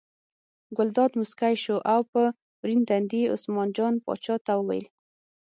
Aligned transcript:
ګلداد 0.77 1.11
موسکی 1.19 1.53
شو 1.63 1.75
او 1.93 2.01
په 2.11 2.21
ورین 2.61 2.81
تندي 2.89 3.19
یې 3.23 3.31
عثمان 3.35 3.67
جان 3.77 3.93
پاچا 4.05 4.35
ته 4.45 4.53
وویل. 4.57 4.85